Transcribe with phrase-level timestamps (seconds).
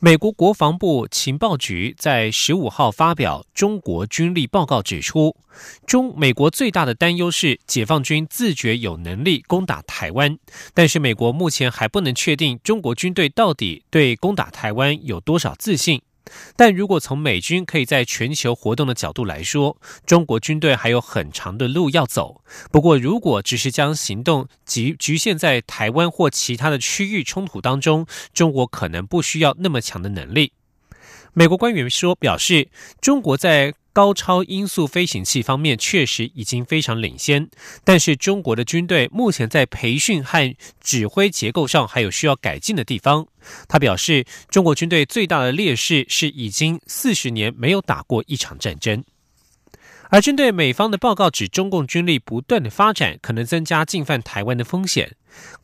[0.00, 5.36] 美国国防部情报局在十五号发表中国军力报告，指出，
[5.86, 10.38] 中美国最大的担忧是解放军自觉有能力攻打台湾，
[10.72, 16.02] 但是美国目前还不能确定中国军队到底对攻打台湾有多少自信。
[16.56, 22.42] 但如果从美军可以在全球活动的角度来说，中国军队还有很长的路要走。
[22.70, 30.52] 不过，如果只是将行动局局限在台湾或其他的区域冲突当中，中国可能不需要那么强的能力。
[31.34, 32.68] 美国官员说，表示
[33.00, 33.74] 中国在。
[33.94, 37.48] 高超音速飞行器方面确实已经非常领先，
[37.84, 43.28] 但是中国的军队目前在培训和指挥结构上还有需要改进的地方。
[43.68, 49.04] 他表示，中国军队最大的劣势是已经四十年没有打过一场战争。
[50.10, 55.16] 而针对美方的报告指中共军力不断的发展，可能增加进犯台湾的风险。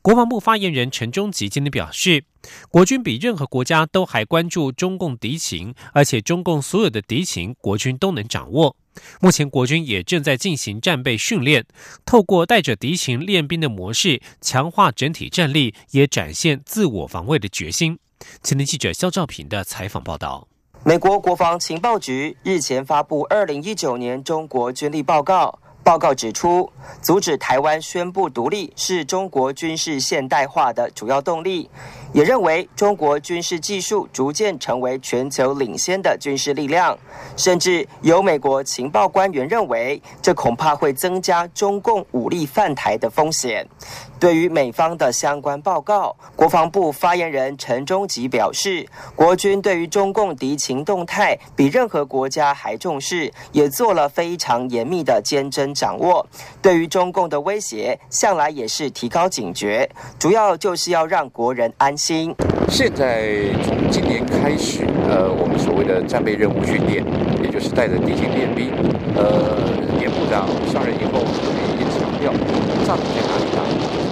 [0.03, 2.25] 国防部发言人陈忠吉今天表示，
[2.71, 8.77] 国军比任何国家都还关注中共敌情，而且中共所有的敌情，国军都能掌握。
[9.21, 11.65] 目前国军也正在进行战备训练，
[12.05, 17.99] 透过带着敌情练兵的模式，强化整体战力，也展现自我防卫的决心。
[18.43, 20.49] 前天记者肖兆平的采访报道。
[20.83, 25.60] 美国国防情报局日前发布二零一九年中国军力报告。
[25.83, 31.69] 报告指出，阻止台湾宣布独立是中国军事现代化的主要动力。
[32.13, 36.99] 也认为中国军事技术逐渐成为全球领先的军事力量。
[37.37, 43.65] 甚至有美国情报官员认为，这恐怕会增加中共武力犯台的风险。
[44.19, 56.27] 对于美方的相关报告，国防部发言人陈忠吉表示，国军对于中共敌情动态比任何国家还重视，也做了非常严密的监侦掌握。
[56.61, 59.89] 对于中共的威胁，向来也是提高警觉，
[60.19, 62.35] 主要就是要让国人安心。
[62.69, 63.29] 现在
[63.65, 67.05] 从今年开始，呃，我们所谓的战备任务训练，
[67.43, 68.71] 也就是带着敌情练兵。
[69.17, 69.59] 呃，
[70.01, 72.33] 严部长上任以后，特别强调，
[72.87, 72.99] 战场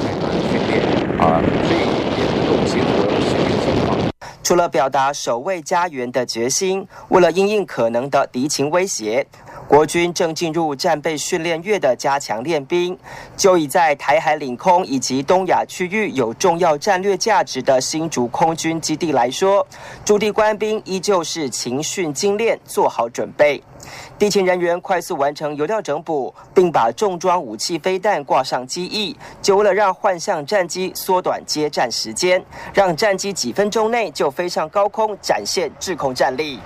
[0.02, 0.82] 在哪里训练？
[1.18, 1.80] 啊，所以
[2.18, 2.86] 也能够结合
[3.20, 3.98] 实际情况。
[4.42, 9.26] 除了表达守卫家园的决心，为了应应可能的敌情威胁，
[9.68, 12.98] 国军正进入战备训练月的加强练兵。
[13.36, 19.64] 就以在台海领空以及东亚区域有重要战略价值的新竹空军基地来说，
[20.04, 23.62] 驻地官兵依旧是勤训精练，做好准备。
[24.18, 32.42] 地勤人员快速完成油料整补，并把重装武器飞弹挂上机翼，就为了让幻象战机缩短接战时间，
[32.72, 36.58] 让战机几分钟内就飞上高空，展现制空战力。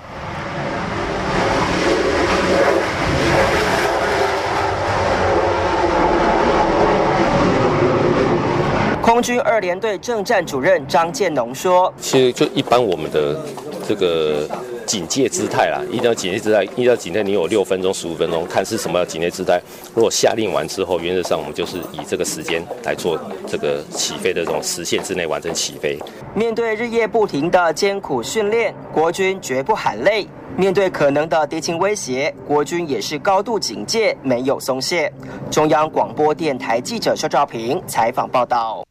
[9.13, 13.39] 空军二连队政战主任张建农说：“其实就一般我们的
[13.87, 14.49] 这个。”
[14.85, 17.23] 警戒姿态啦，一定要警戒姿态，一定要警戒。
[17.23, 19.59] 你有六分钟、十五分钟，看是什么警戒姿态。
[19.95, 25.97] 如果下令完之后，原则上我们就是以这个时间来做这个起飞的这种时限之内完成起飞。
[26.35, 30.27] 面对日夜不停的艰苦训练，国军绝不喊累。
[30.57, 35.11] 面对可能的敌情威胁，国军也是高度警戒，没有松懈。
[35.49, 38.85] 中央广播电台记者肖兆平采访报道。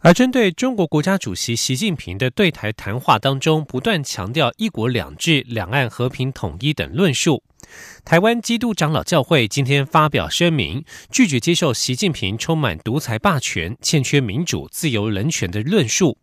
[0.00, 7.42] 而针对中国国家主席习近平的对台谈话当中不断强调“一国两制”、两岸和平统一等论述，
[8.04, 16.16] 台湾基督长老教会今天发表声明，拒绝接受习近平充满独裁霸权、欠缺民主、自由、人权的论述。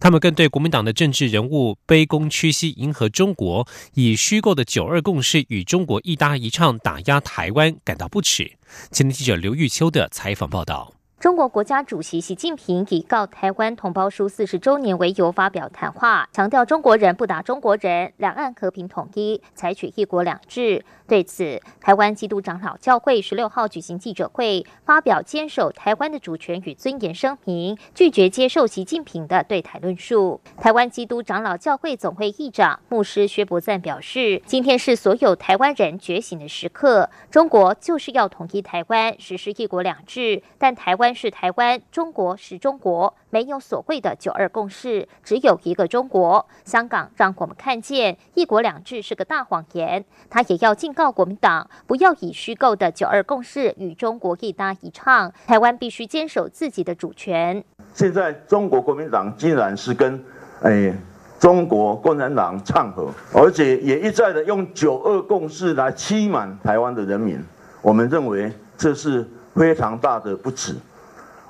[0.00, 3.64] 他们更对国民党的政治人物卑躬屈膝迎合中国，
[3.94, 8.50] 以虚构的“九二共识”与中国一搭一唱打压台湾感到不耻。
[8.90, 10.99] 今天记者刘玉秋的采访报道。
[11.20, 20.82] 中国国家主席习近平以告台湾同胞书四十周年为由发表谈话，强调中国人不打中国人，两岸和平统一，采取一国两制。
[21.06, 30.40] 对此，台湾基督长老教会十六号举行记者会，发表坚守台湾的主权与尊严声明，拒绝接受习近平的对台论述。
[30.56, 46.46] 台湾基督长老教会总会议长牧师薛伯赞表示：“今天是所有台湾人觉醒的时刻，中国就是要统一台湾，实施一国两制，但台湾。”湾是台湾，中国是中国，没有所谓的九二共识，只有一个中国。
[46.64, 50.04] 香港让我们看见一国两制是个大谎言。
[50.28, 55.32] 他也要警告国民党，不要以虚构的九二共识与中国一搭一唱。
[55.48, 57.64] 台湾必须坚守自己的主权。
[57.92, 60.22] 现在中国国民党竟然是跟
[60.62, 60.94] 诶
[61.40, 67.42] 中国共产党唱和，而且也一再的用九二共识来欺瞒台湾的人民。
[67.82, 70.76] 我们认为这是非常大的不耻。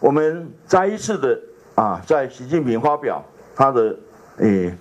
[0.00, 1.38] 我们再一次的
[1.74, 3.22] 啊，在习近平发表
[3.54, 3.96] 他的
[4.38, 4.74] 诶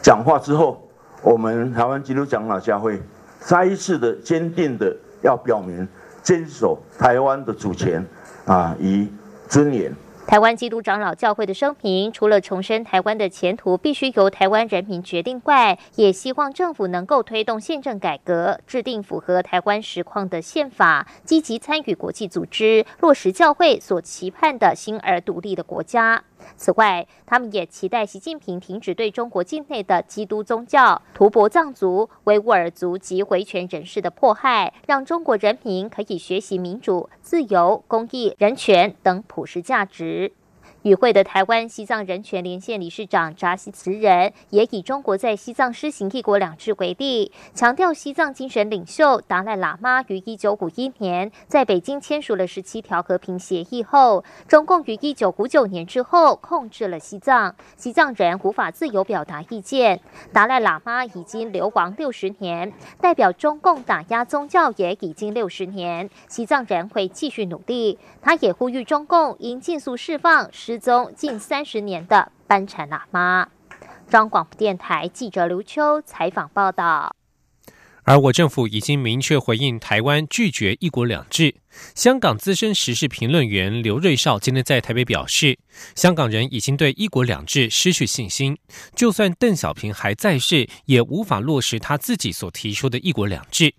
[0.00, 0.88] 讲话之后，
[1.22, 3.02] 我们台湾基督长老教会
[3.40, 5.86] 再一次的坚定的要表明
[6.22, 8.04] 坚守台湾的主权
[8.46, 9.06] 啊与
[9.48, 9.92] 尊严。
[10.26, 26.24] 台湾基督长老教会的声明，除了重申台湾的前途必须由台湾人民决定外，也希望政府能够推动宪政改革，制定符合台湾实况的宪法，积极参与国际组织，落实教会所期盼的新而独立的国家。
[26.56, 40.32] 此外，他们也期待习近平停止对中国境内的基督宗教、图伯藏族、维吾尔族及维权人士的迫害，让中国人民可以学习民主、自由、公益、人权等普世价值。
[40.82, 60.00] 与会的台湾西藏人权连线理事长扎西慈人也以中国在西藏施行“一国两制”为例，强调西藏精神领袖达赖喇嘛于一九五一年在北京签署了十七条和平协议后，中共于一九五九年之后控制了西藏，西藏人无法自由表达意见。
[60.32, 67.98] 达赖喇嘛已经流亡六十年，代表中共打压宗教也已经六十年，西藏人会继续努力。
[68.20, 73.46] 他也呼吁中共应尽速释放失踪近三十年的班禅喇嘛。
[74.08, 77.14] 中广电台记者刘秋采访报道。
[78.04, 81.54] 而我政府已经明确回应台湾拒绝“一国两制”。
[81.94, 85.58] 香港资深时事评论员刘瑞绍今天在台北表示，
[85.94, 88.56] 香港人已经对“一国两制”失去信心，
[88.96, 93.74] 就算邓小平还在世，也无法落实他自己所提出的一国两制。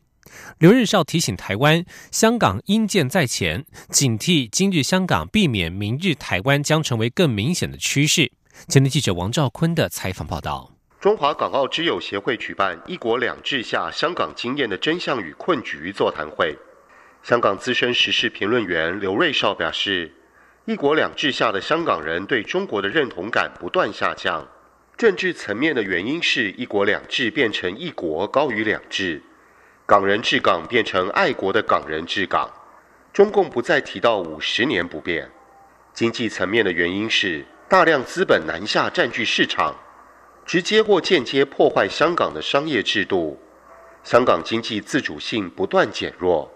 [0.60, 8.32] 刘日绍提醒台湾，香港因建在前，警惕今日香港，避免明日台湾将成为更明显的趋势。
[8.68, 10.72] 前天记者王兆坤的采访报道：
[11.02, 16.56] 中华港澳之友协会举办“一国两制”下香港经验的真相与困局座谈会。
[17.24, 20.14] 香港资深时事评论员刘瑞绍表示
[20.66, 24.48] ，“一国两制”下的香港人对中国的认同感不断下降，
[24.96, 29.22] 政治层面的原因是“一国两制”变成“一国高于两制”。
[29.86, 32.50] 港人治港变成爱国的港人治港，
[33.12, 35.30] 中共不再提到五十年不变。
[35.94, 39.76] 经济层面的原因是大量资本南下占据市场，
[40.46, 43.38] 直接或间接破坏香港的商业制度，
[44.06, 46.50] 香港经济自主性不断减弱。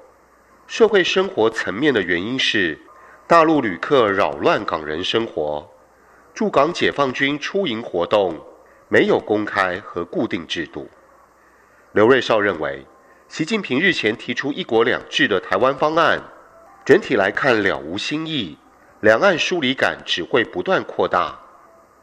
[0.66, 2.80] 社会生活层面的原因是
[3.28, 5.70] 大陆旅客扰乱港人生活，
[6.34, 8.40] 驻港解放军出营活动
[8.88, 10.90] 没有公开和固定制度。
[11.92, 12.86] 刘瑞绍认为。
[13.30, 16.22] 习近平日前提出“一国两制”的台湾方案，
[16.86, 18.58] 整体来看了无新意，
[19.02, 21.38] 两岸疏离感只会不断扩大。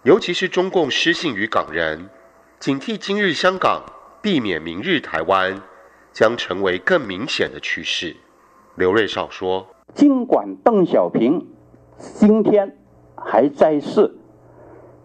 [0.03, 2.11] 尤其是中共失信于港人，
[2.61, 3.83] 警惕今日香港，
[4.21, 5.63] 避免明日台湾，
[6.13, 8.15] 将成为更明显的趋势。
[8.75, 9.67] 刘瑞绍说
[9.97, 11.49] ：“尽管邓小平
[11.97, 12.77] 今天
[13.17, 14.15] 还在世，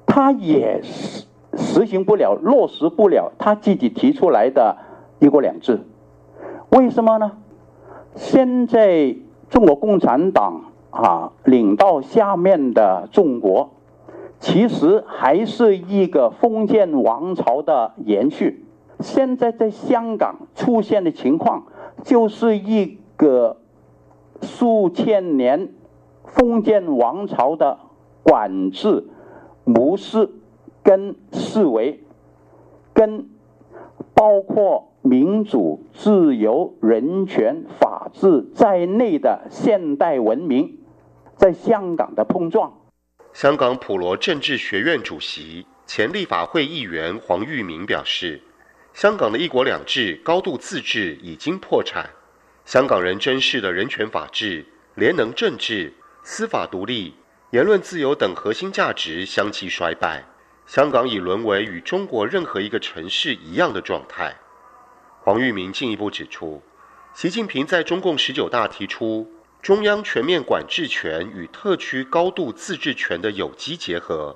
[0.05, 1.23] 他也实
[1.55, 4.77] 实行不了、落实不了他自己提出来的
[5.19, 5.79] 一国两制。”
[6.69, 7.31] 为什么呢？
[8.15, 9.15] 现在
[9.49, 13.71] 中国共产党啊，领导下面的中国，
[14.39, 18.65] 其实还是一个封建王朝的延续。
[18.99, 21.63] 现在在香港出现的情况，
[22.03, 23.57] 就是一个
[24.41, 25.69] 数千年
[26.25, 27.79] 封建王朝的
[28.21, 29.07] 管制
[29.63, 30.29] 模式
[30.83, 32.03] 跟思维，
[32.93, 33.27] 跟
[34.13, 34.88] 包括。
[35.01, 40.77] 民主、自由、人权、法治在内的现代文明，
[41.37, 42.73] 在香港的碰撞。
[43.31, 48.41] 香港普罗政治学院主席、前立法会议员黄玉明表示
[48.93, 52.09] ：“香港的一国两制、高度自治已经破产，
[52.65, 54.65] 香港人珍视的人权、法治、
[54.95, 57.13] 联能政治、司法独立、
[57.51, 60.25] 言论自由等核心价值相继衰败，
[60.65, 64.35] 香港已沦为与中国任何一个城市一样的状态。”
[65.29, 66.59] 黄玉明进一步指出，
[67.13, 69.29] 习近平在中共十九大提出
[69.61, 74.35] 中央全面管制权与特区高度自治权的有机结合，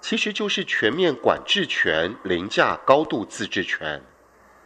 [0.00, 4.02] 其实就是全面管制权凌驾高度自治权。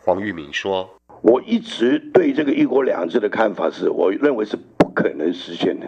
[0.01, 0.89] 黄玉明说
[1.21, 5.87] ：“我一直对这个一国两制的看法是，我认为是不可能实现的。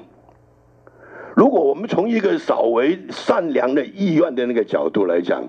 [1.34, 5.48] 如果我们从一个稍微善良的意愿的那个角度来讲，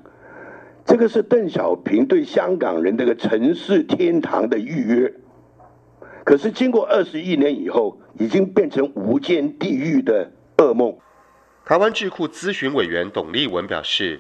[0.85, 5.13] 这个是邓小平对香港人这个城市天堂的预约。
[6.23, 10.95] 可是经过二十一年以后，已经变成无间地狱的噩梦。
[11.65, 14.19] 台湾智库咨询委员董立文表示，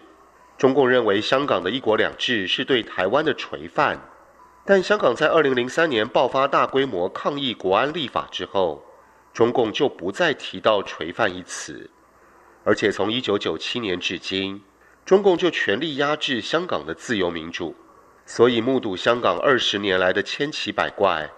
[0.57, 3.99] 中共认为香港的一国两制是对台湾的垂范，
[4.65, 8.83] 但香港在二零零三年爆发大规模抗议国安立法之后，
[9.33, 11.89] 中共就不再提到垂范一词，
[12.63, 14.61] 而且从一九九七年至今，
[15.05, 17.75] 中共就全力压制香港的自由民主，
[18.25, 21.29] 所以目睹香港二十年来的千奇百怪。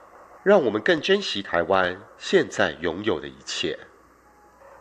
[0.44, 3.80] 让我们更珍惜台湾现在拥有的一切。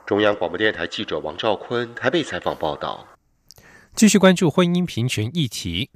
[0.05, 3.07] 中央广播电台记者王兆坤台北采访报道。
[3.95, 5.91] 继续关注婚姻平权议题。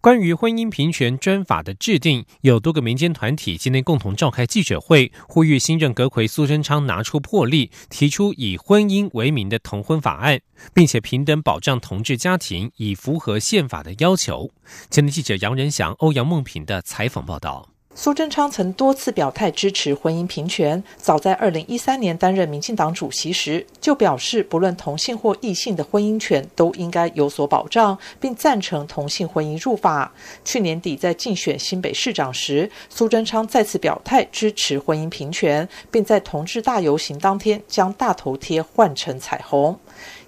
[0.00, 10.40] 关于婚姻平权专法的制定，有多个民间团体今天共同召开记者会，呼吁新任阁魁苏贞昌拿出魄力，提出以婚姻为名的同婚法案，
[10.72, 14.50] 并且平等保障同志家庭，以符合宪法的要求。
[14.90, 17.71] 前天记者杨仁祥、欧阳梦平的采访报道。
[17.94, 30.10] 苏贞昌曾多次表态支持婚姻平权，早在二零一三年担任民进党主席时，就表示不论同性或异性的婚姻权都应该有所保障，并赞成同性婚姻入法。
[30.42, 39.78] 去年底在竞选新北市长时，苏贞昌再次表态支持婚姻平权，并在同志大游行当天将大头贴换成彩虹。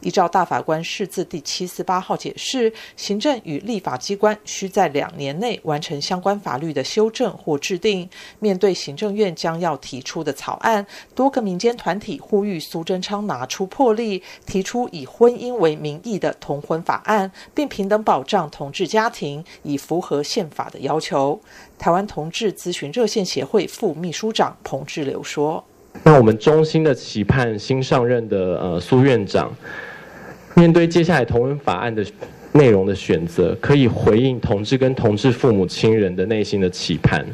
[0.05, 8.09] 依照大法官释字第七四八号解释，行政与立法机关需在两年内完成相关法律的修正或制定。
[8.39, 21.41] 面对行政院将要提出的草案，多个民间团体呼吁苏贞昌拿出魄力，提出以婚姻为名义的同婚法案，并平等保障同志家庭，以符合宪法的要求。
[21.79, 25.65] 台湾同志咨询热线协会副秘书长彭志流说
[26.05, 29.51] ：“那我们衷心的期盼新上任的呃苏院长。”
[30.55, 32.05] 面对接下来同文法案的
[32.53, 37.27] 内容的选择，可以回应同志跟同志父母亲人的内心的期盼，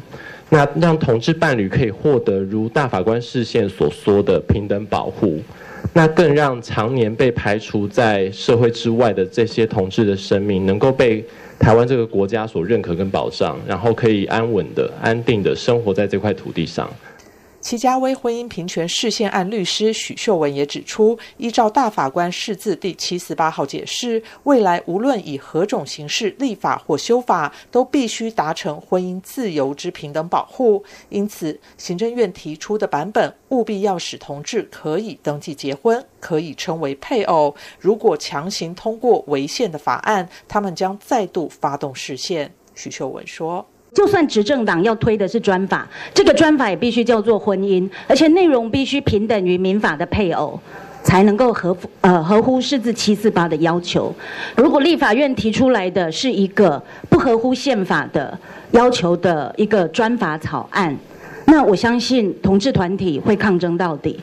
[0.49, 5.39] 那让同志伴侣可以获得如大法官视线所说的平等保护，
[5.93, 11.23] 那更让常年被排除在社会之外的这些同志的生命，能够被
[11.59, 16.91] 台湾这个国家所认可跟保障，然后可以安稳的、安定的生活在这块土地上。
[17.61, 30.83] 齐家威婚姻平权视线案律师许秀文也指出，依照大法官释字第七四八号解释，未来无论以何种形式立法或修法，都必须达成婚姻自由之平等保护。
[31.09, 37.55] 因此，行政院提出的版本务必要使同志可以登记结婚，可以称为配偶。
[37.79, 42.51] 如果强行通过违宪的法案，他们将再度发动视线。
[42.73, 43.63] 许秀文说。
[43.93, 50.57] 就算执政党要推的是专法，这个专法也必须叫做婚姻，而且内容必须平等于民法的配偶，
[51.03, 54.13] 才能够合呃合乎四字七四八的要求。
[54.55, 58.37] 如果立法院提出来的是一个不合乎宪法的
[58.71, 60.95] 要求的一个专法草案，
[61.45, 64.17] 那我相信同志团体会抗争到底。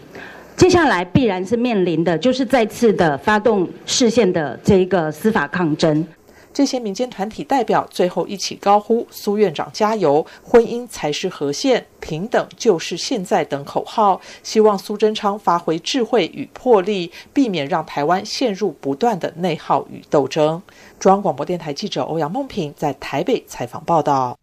[0.57, 6.05] 接下来必然是面临的就是再次的发动视线的这一个司法抗争。
[6.59, 20.61] 这些民间团体代表最后一起高呼“苏院长加油，婚姻才是和宪，平等就是现在”等口号，希望苏贞昌发挥智慧与魄力，避免让台湾陷入不断的内耗与斗争。
[20.99, 24.37] 中央广播电台记者欧阳梦平在台北采访报道。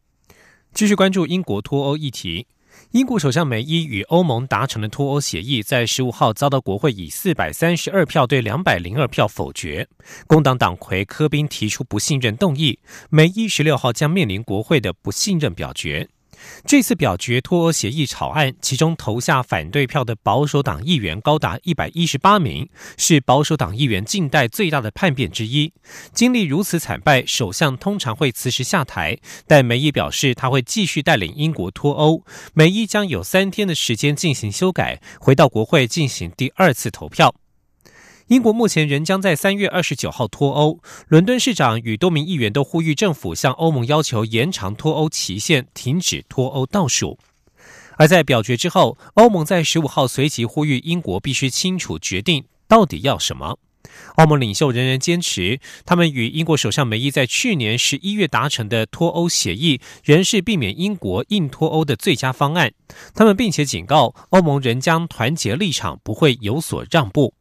[0.73, 2.47] 继续关注英国脱欧议题。
[2.95, 9.85] 英国首相梅伊与欧盟达成的脱欧协议，在十五号遭到国会以四百三十二票对两百零二票否决。
[10.27, 16.07] 工党党魁科宾提出不信任动议，梅伊十六号将面临国会的不信任表决。
[16.65, 25.71] 这次表决脱欧协议草案，其中投下反对票的保守党议员高达一百一十八名，是保守党议员近代最大的叛变之一。
[26.13, 32.23] 经历如此惨败，首相通常会辞职下台，但梅伊表示他会继续带领英国脱欧。
[32.53, 37.33] 梅伊将有三天的时间进行修改，回到国会进行第二次投票。
[38.27, 40.79] 英国目前仍将在三月二十九号脱欧。
[41.07, 47.19] 伦敦市长与多名议员都呼吁政府向欧盟要求延长脱欧期限，停止脱欧倒数。
[47.97, 53.59] 而在表决之后，欧盟在十五号随即呼吁英国必须清楚决定到底要什么。
[54.15, 62.73] 欧盟领袖仍然坚持，他们与英国首相梅伊在去年十一月达成的脱欧协议仍是避免英国硬脱欧的最佳方案。
[63.13, 67.35] 他们并且警告，欧盟仍将团结立场，不会有所让步。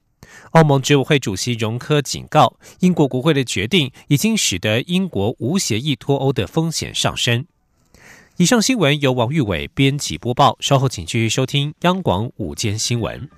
[0.55, 7.45] 欧盟执委会主席容科警告，英国国会的决定已经使得英国无协议脱欧的风险上升。
[8.37, 13.29] 以上新闻由王玉伟编辑播报，稍后请继续收听央广午间新闻。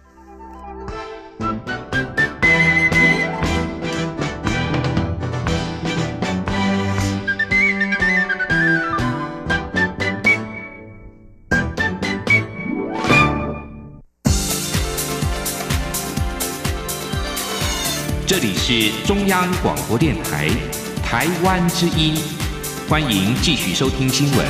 [18.39, 20.51] 这里是中央广播电台
[21.03, 22.15] 台湾之音，
[22.87, 24.47] 欢迎继续收听新闻。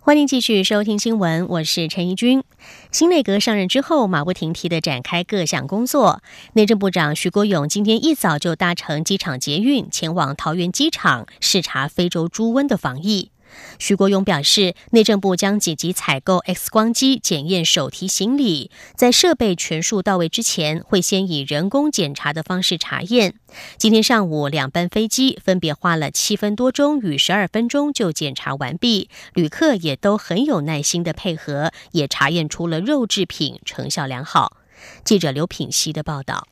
[0.00, 2.44] 欢迎继续收听新闻，我是陈怡君。
[2.92, 6.22] 新内阁上任之后，马不停蹄的展开各项工作。
[6.52, 13.32] 内政部长徐国勇今天一早就搭乘机场捷运前往桃园机场视察非洲猪瘟的防疫。
[13.78, 23.34] 徐国勇表示，内政部将紧急采购 X 光机检验手提行李，在设备全数到位之前，会先以人工检查的方式查验。
[23.76, 34.56] 今天上午两班飞机分别花了七分多钟与十二分钟就检查完毕，旅客也都很有耐心的配合，也查验出了肉制品，成效良好。
[35.04, 36.46] 记者刘品熙的报道。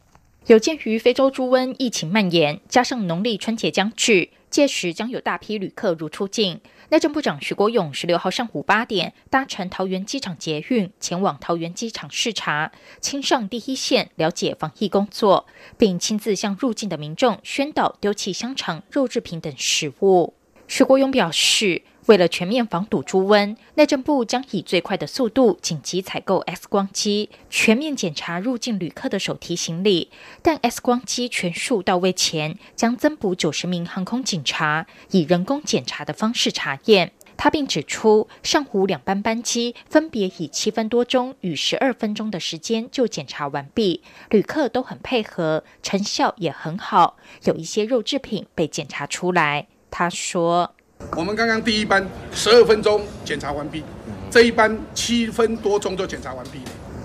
[0.47, 6.61] 有鉴于非洲猪瘟疫情蔓延，加上农历春节将至，届时将有大批旅客如出境。
[6.91, 20.35] 内政部长徐国勇十六号上午八点搭乘桃园机场捷运前往桃园机场视察，亲上第一线了解防疫工作，并亲自向入境的民众宣导丢弃香肠、肉制品等食物。
[20.67, 21.83] 徐国勇表示。
[22.09, 30.11] 为了全面防堵猪瘟，内政部将以最快的速度紧急采购 X 光机，全面检查入境旅客的手提行李。
[30.41, 37.13] 但 X 光机全数到位前，将增补九十名航空警察，以人工检查的方式查验。
[37.37, 47.19] 他并指出，上午两班班机分别以七分多钟与十二分钟的时间就检查完毕，旅客都很配合，成效也很好。
[47.45, 49.67] 有一些肉制品被检查出来。
[49.91, 50.75] 他说。
[51.17, 53.83] 我们刚刚第一班十二分钟检查完毕，
[54.31, 56.61] 这一班七分多钟就检查完毕，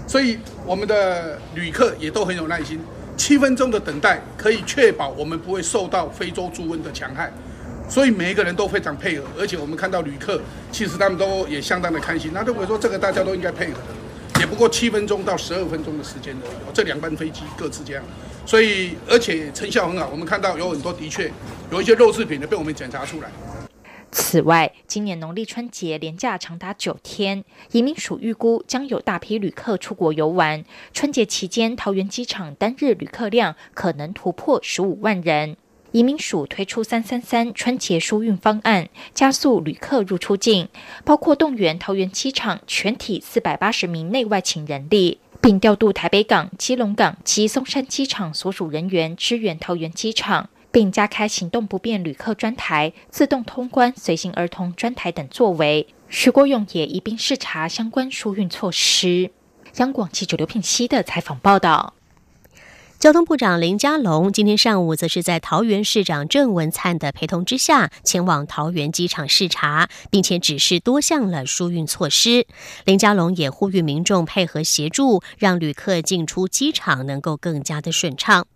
[0.08, 2.80] 所以我们的旅客也都很有耐心。
[3.16, 7.32] 七分钟的等待可以确保我们不会受到非洲猪瘟的强害，
[7.88, 12.32] 所以每一个人都非常配合，而且我们看到旅客其实他们都也相当的开心。
[12.34, 16.74] 那如果说这个大家都应该配合的，也不过七分钟到十二分钟的时间而已。
[16.74, 18.03] 这两班飞机各自这样，
[18.46, 20.10] 所以而且成效很好。
[20.12, 21.32] 我们看到有很多的确
[21.72, 23.29] 有一些肉制品呢被我们检查出来。
[24.14, 30.64] 此外，今年农历春节连假长达九天，移民署预估将有大批旅客出国游玩。
[30.94, 35.58] 春节期间，桃园机场单日旅客量可能突破十五万人。
[35.92, 40.70] 移民署推出“三三三”春节疏运方案，加速旅客入出境，
[41.04, 50.50] 包括动员桃园机场全体四百八十名内外勤人力，并调度台北港、基隆港及松山机场所属人员支援桃园机场。
[50.74, 55.88] 并加开行动不便旅客专台、自动通关随行儿童专台等作为。
[56.09, 59.31] 徐国勇也一并视察相关疏运措施。
[59.77, 61.94] 央广记者刘品熙的采访报道。
[63.00, 72.48] 交通部长林佳龙今天上午则是在桃园市长郑文灿的陪同之下，前往桃园机场视察，并且指示多项了疏运措施。
[72.86, 78.48] 林佳龙也呼吁民众配合协助，让旅客进出机场能够更加的顺畅。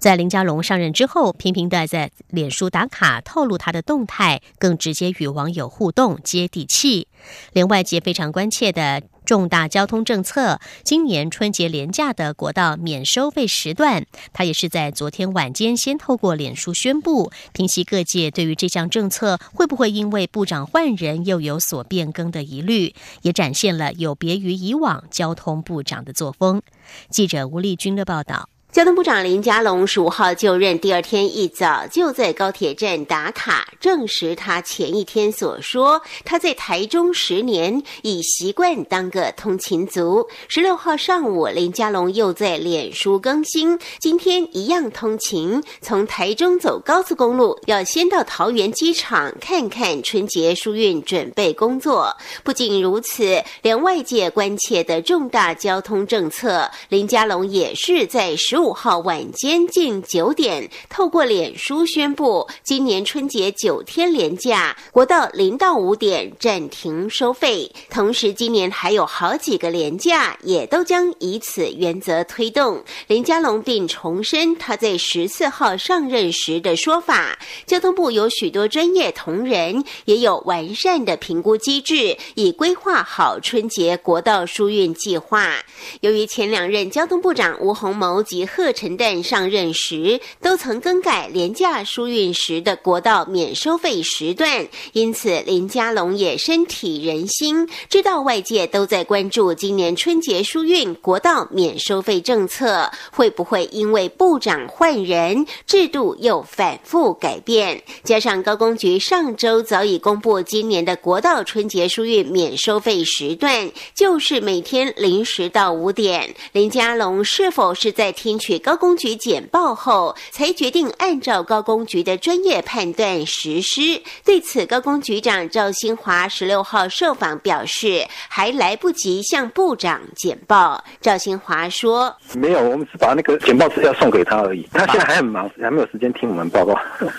[0.00, 7.06] 在林佳龙上任之后，频频的在脸书打卡，透露他的动态，更直接与网友互动，接地气。
[7.52, 26.62] 连外界非常关切的重大交通政策，今年春节连假的国道免收费时段，他也是在昨天晚间先透过脸书宣布，平息各界对于这项政策会不会因为部长换人又有所变更的疑虑，也展现了有别于以往交通部长的作风。
[27.10, 28.48] 记者吴丽君的报道。
[28.72, 40.24] 交通部长林佳龙十五号就任第二天一早就在高铁站打卡，证实他前一天所说，他在台中十年已习惯当个通勤族。
[40.46, 52.16] 十六号上午，林佳龙又在脸书更新，今天一样通勤，从台中走高速公路，要先到桃园机场看看春节疏运准备工作。
[52.44, 58.59] 不仅如此，连外界关切的重大交通政策，林佳龙也是在十。
[58.60, 67.72] 六号晚间近九点，透过脸书宣布，今年春节九天连假，国道零到五点暂停收费。
[67.88, 72.84] 同时，今年还有好几个连假，也都将以此原则推动。
[73.06, 85.54] 林佳龙并重申他在十四号上任时的说法：，交通部有许多专业同仁，也有完善的评估机制，已规划好春节国道疏运计划。
[86.02, 107.82] 由于前两任交通部长吴鸿谋及贺陈旦上任时，都曾更改廉价疏运时的国道免收费时段，因此林佳龙也身体人心，知道外界都在关注今年春节疏运国道免收费政策会不会因为部长换人，制度又反复改变。
[108.02, 116.34] 加上高工局上周早已公布今年的国道春节疏运免收费时段，就是每天零时到五点。
[116.52, 124.02] 林佳龙是否是在听取高工局简报后，才决定按照高工局的专业判断实施？
[124.24, 130.82] 对此，高工局长赵新华十六号受访表示，还来不及向部长简报。
[131.00, 134.66] 赵新华说：“没有，我们是把那个简报资料送给他而已。
[134.72, 136.74] 他现在还很忙，还没有时间听我们报告。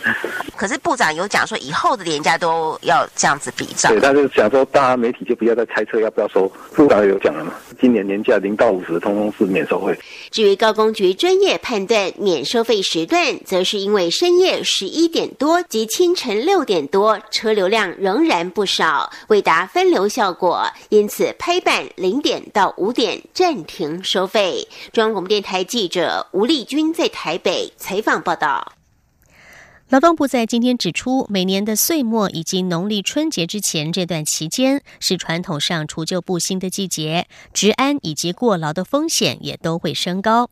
[0.58, 3.90] 可是部长有讲说，以后的年假都要这样子比照。
[3.90, 6.52] 对，他就想说，大家媒体就不要再猜测要不要收。
[6.74, 7.54] 部长有讲了嘛？
[7.80, 9.98] 今年年假零到五十，通通是免收费。
[10.32, 24.67] 至于高工局专业判断免收费时段，则是因为深夜十一点多及清晨六点多车流量仍然不少，未达分流效果，因此拍板零点到五点暂停收费。
[24.91, 28.81] 中央广播电台记者吴丽君在台北采访报道。
[29.91, 40.49] 劳动部在今天指出，每年的岁末以及农历春节之前这段期间，是传统上除旧布新的季节，治安以及过劳的风险也都会升高。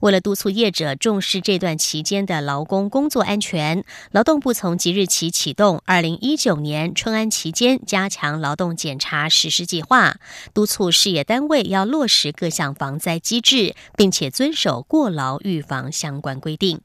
[0.00, 10.18] 为了督促业者重视这段期间的劳工工作安全，劳动部从即日起启动二零一九年春安期间加强劳动检查实施计划，
[10.52, 16.82] 督促事业单位要落实各项防灾机制，并且遵守过劳预防相关规定。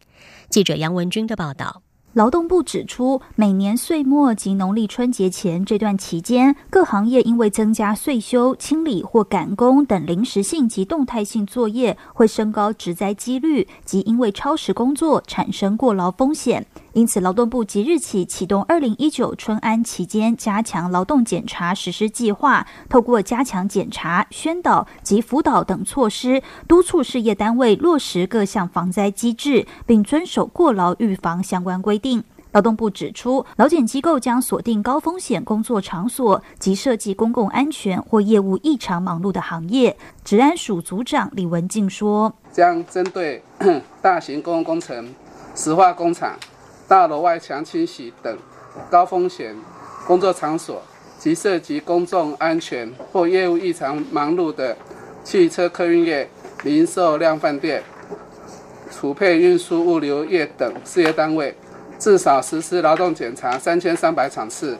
[0.49, 1.83] 记者杨文军的报道。
[2.17, 16.65] 劳动部指出，每年岁末及农历春节前这段期间，各行业因为增加岁休、清理或赶工等临时性及动态性作业，会升高职灾几率，及因为超时工作产生过劳风险。
[16.97, 32.23] 因此，劳动部即日起启动二零一九春安期间加强劳动检查实施计划，透过加强检查、宣导及辅导等措施，督促事业单位落实各项防灾机制，并遵守过劳预防相关规定。
[32.51, 39.95] 劳动部指出，劳检机构将锁定高风险工作场所及涉及公共安全或业务异常忙碌的行业。
[40.25, 43.43] 治安署组长李文静说：“将针对
[44.01, 45.13] 大型公共工程、
[45.53, 46.35] 石化工厂。”
[46.87, 48.37] 大楼外墙清洗等
[48.89, 49.53] 高风险
[50.05, 50.81] 工作场所
[51.19, 54.77] 及涉及公众安全或业务异常忙碌的
[55.23, 56.29] 汽车客运业、
[56.63, 57.83] 零售量饭店、
[58.89, 61.53] 储配运输物流业等事业单位，
[61.99, 64.77] 至少实施劳动检查三千三百场次。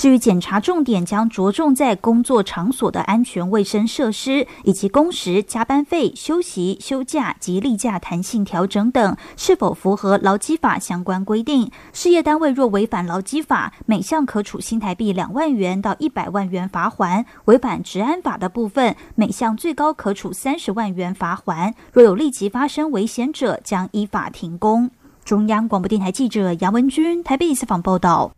[0.00, 11.70] 至于检查重点将着重在工作场所的安全卫生设施，以及工时、加班费、休息、休假及例假弹性调整等是否符合劳基法相关规定。
[11.92, 21.74] 事业单位若违反劳基法，每项可处新台币两万元到一百万元罚款；违反治安法的部分，每项最高可处三十万元罚款。
[21.92, 24.90] 若有立即发生危险者，将依法停工。
[25.26, 28.32] 中央广播电台记者杨文君台北采访报道。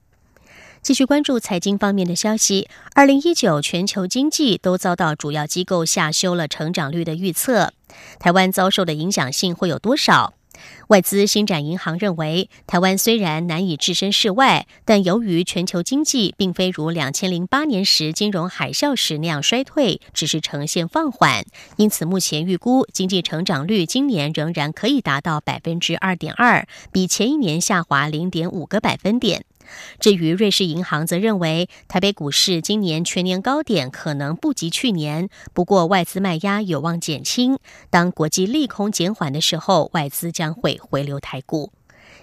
[0.83, 2.69] 继续关注财经方面的消息。
[2.97, 7.73] 二零一九全球经济都遭到主要机构下修了成长率的预测，
[8.19, 10.35] 台湾遭受的影响性会有多少？
[10.89, 21.45] 外资新展银行认为，台湾虽然难以置身事外，但由于全球经济并非如两千零八年时金融海啸时那样衰退，只是呈现放缓，
[21.77, 29.45] 因此目前预估经济成长率今年仍然可以达到百分之二点二，比前一年下滑零点五个百分点。
[29.99, 37.59] 至于瑞士银行则认为，台北股市今年全年高点可能不及去年，不过外资卖压有望减轻。
[37.91, 41.73] 当国际利空减缓的时候，外资将会回流台股。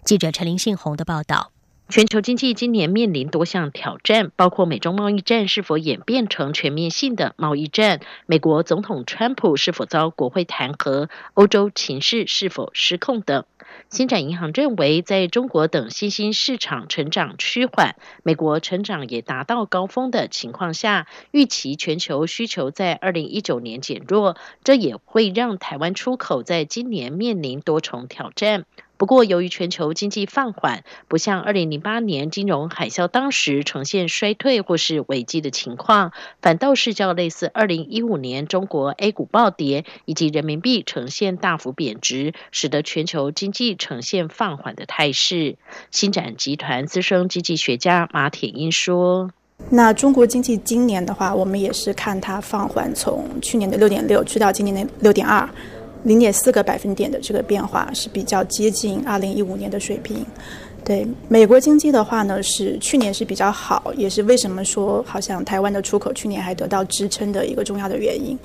[0.03, 1.51] 记者陈林信宏的报道。
[1.91, 13.43] 全球经济今年面临多项挑战，包括美中贸易战是否演变成全面性的贸易战，美国总统川普是否遭国会弹劾，欧洲情势是否失控等。
[13.89, 28.65] 星展银行认为，在中国等新兴市场成长趋缓，美国成长也达到高峰的情况下，预期全球需求在二零一九年减弱，这也会让台湾出口在今年面临多重挑战。
[28.99, 45.55] 不过，由于全球经济放缓，不像二零零八年金融海啸当时呈现衰退或是危机的情况，反倒是较类似二零一五年中国 A 股暴跌以及人民币呈现大幅贬值，使得全球经济呈现放缓的态势。
[45.91, 49.31] 新展集团资深经济学家马铁英说
[49.71, 55.49] ：“那中国经济今年的话，我们也是看它放缓，从去年的六点六去到今年的六点二。”
[56.03, 60.25] 零点四个百分点的这个变化是比较接近二零一五年的水平。
[60.85, 68.35] 对美国经济的话呢，是去年是比较好，也是为什么说好像台湾的出口去年还得到支撑的一个重要的原因。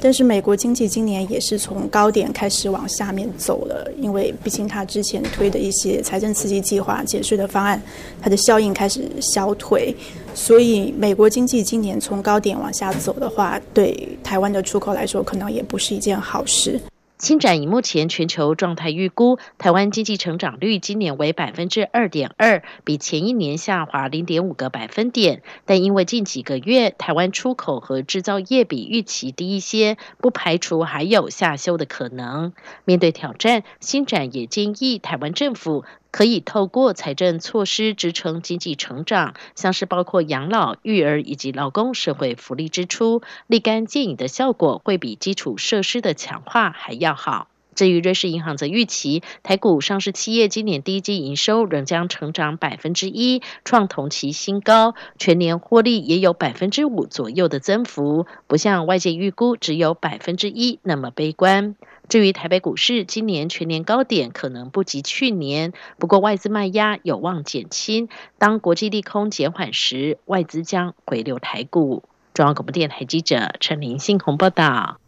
[0.00, 7.80] 但是美国经济今年也是从高点开始往下面走了，因为毕竟它之前推的一些财政刺激计划、减税的方案，
[8.20, 9.94] 它的效应开始消退，
[10.34, 16.78] 所以美国经济今年从高点往下走的话，对台湾的出口来说，可能也不是一件好事。
[17.16, 25.42] 新展以目前全球状态预估，台湾经济成长率今年为百分之二点二，比前一年下滑零点五个百分点。
[25.64, 32.52] 但因为近几个月台湾出口和制造业比预期低一些，不排除还有下修的可能。
[32.84, 35.84] 面对挑战，新展也建议台湾政府。
[36.14, 47.48] 可以透过财政措施支撑经济成长，像是包括养老、育儿以及劳工社会福利支出，立竿见影的效果会比基础设施的强化还要好。
[47.74, 61.76] 至于瑞士银行则预期，台股上市企业今年第一季营收仍将成长百分之一，创同期新高，全年获利也有百分之五左右的增幅，不像外界预估只有百分之一那么悲观。
[62.06, 68.08] 至于台北股市，今年全年高点可能不及去年，不过外资卖压有望减轻。
[68.38, 72.02] 当国际利空减缓时，外资将回流台股。
[72.34, 74.98] 中央广播电台记者陈林信鸿报道。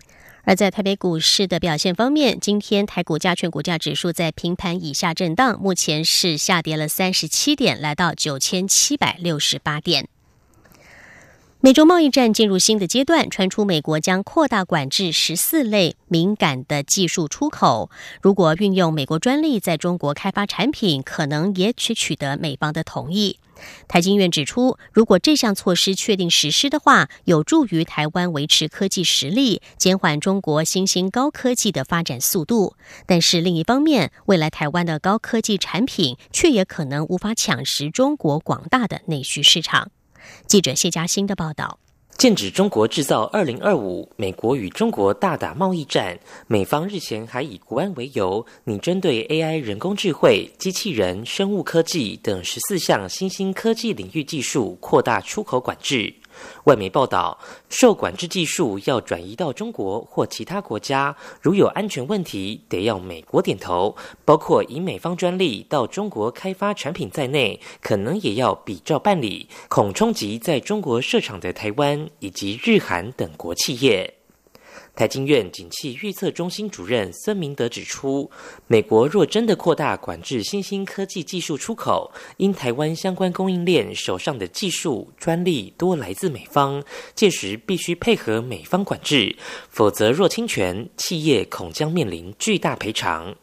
[0.46, 10.09] 而在台北股市的表现方面，今天台股加权股价指数在平盘以下震荡，目前是下跌了三十七点，来到九千七百六十八点。
[11.66, 17.90] 美洲贸易战进入新的阶段，传出美国将扩大管制十四类敏感的技术出口。
[18.22, 23.40] 如果运用美国专利在中国开发产品，可能也取取得美方的同意。
[23.88, 32.76] 台经院指出，如果这项措施确定实施的话，有助于台湾维持科技实力，减缓中国新兴高科技的发展速度。
[33.07, 39.90] 但是另一方面，未来台湾的高科技产品却也可能无法抢食中国广大的内需市场。
[40.47, 41.79] 记者谢嘉欣的报道。
[42.19, 46.19] 剑指中国制造二零二五，美国与中国大打贸易战。
[46.47, 56.15] 美方日前还以国安为由，拟针对 AI、人工智慧、机器人、生物科技等十四项新兴科技领域技术扩大出口管制。
[56.64, 74.15] 外媒报道，受管制技术要转移到中国或其他国家，如有安全问题，得要美国点头，包括以美方专利到中国开发产品在内，可能也要比照办理，恐冲击在中国设厂的台湾以及日韩等国企业。
[74.96, 78.30] 台经院景气预测中心主任孙明德指出，
[78.66, 86.82] 美国若真的扩大管制新兴科技技术出口，因台湾相关供应链手上的技术专利多来自美方，
[87.14, 89.37] 届时必须配合美方管制，
[89.68, 93.37] 否则若侵权，企业恐将面临巨大赔偿。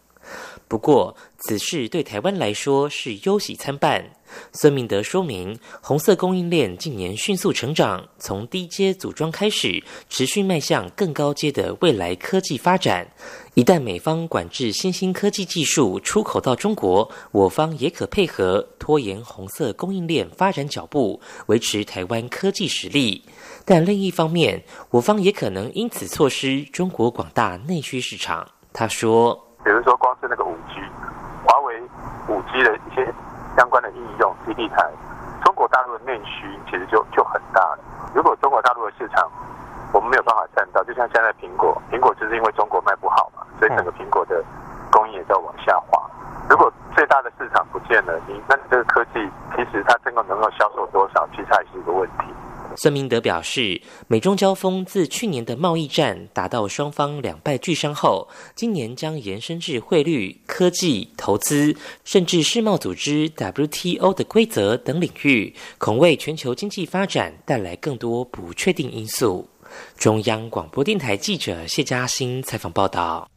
[0.67, 4.03] 不过，此事对台湾来说是忧喜参半。
[4.51, 13.07] 孙明德说明，红色供应链近年迅速成长，从低阶组装开始，持续迈向更高阶的未来科技发展。
[13.53, 23.23] 一旦美方管制新兴科技技术出口到中国，我方也可配合拖延红色供应链发展脚步，维持台湾科技实力。
[23.63, 28.49] 但另一方面，我方也可能因此错失中国广大内需市场。
[28.71, 29.42] 他说。
[29.63, 30.81] 比如说，光是那个五 G，
[31.45, 31.81] 华为
[32.27, 33.07] 五 G 的一些
[33.55, 34.89] 相关的应用基地台，
[35.43, 37.79] 中国大陆的内需其实就就很大了。
[38.13, 39.29] 如果中国大陆的市场
[39.93, 44.43] 我们没有办法占到，就像现在苹果，苹果就是因为中国卖不好嘛，所以整个苹果的
[44.91, 46.01] 供应也在往下滑。
[46.49, 52.25] 如果最大的市场不见了，你那你这个科技其实它真的能够销售多少，其实还是一个问题。
[52.75, 69.47] 孙明德表示，美中交锋自去年的贸易战打到双方两败俱伤后，今年将延伸至汇率、科技、投资，甚至世贸组织 WTO 的规则等领域，恐为全球经济发展带来更多不确定因素。
[69.97, 73.27] 中央广播电台记者谢嘉欣采访报道。《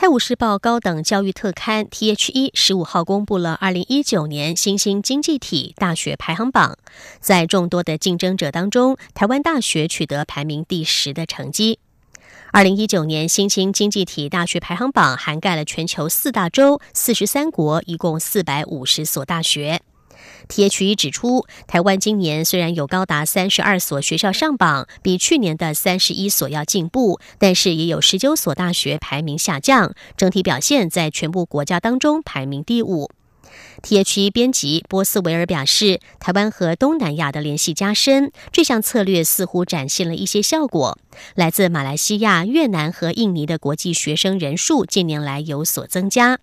[0.00, 6.78] 泰晤士报》高等教育特刊 （THE） 十五号公布了二零一九年新兴经济体大学排行榜，
[7.18, 11.80] 在众多的竞争者当中，台湾大学取得排名第十的成绩。
[12.52, 19.80] 二零一九年新兴经济体大学排行榜涵盖了全球四大洲、四十三国，一共四百五十所大学。
[20.48, 33.10] THE 指出，台湾今年虽然有高达三十二所学校上榜，比去年的三十一所要进步，但是也有十九所大学排名下降，整体表现在全部国家当中排名第五。
[33.82, 40.98] T.H.E 编辑波斯维尔表示，台湾和东南亚的联系加深，这项策略似乎展现了一些效果。
[41.34, 46.38] 来自马来西亚、越南和印尼的国际学生人数近年来有所增加。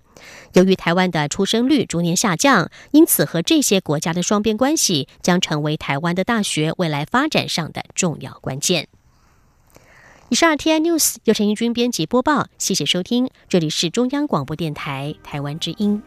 [0.53, 8.87] 由于台湾的出生率逐年下降，因此和这些国家的双边关系将成为台湾的大学未来发展上的重要关键。
[10.29, 16.01] 以上 T I News 由陈义军编辑播报，谢谢收听，这里是中央广播电台台湾之音。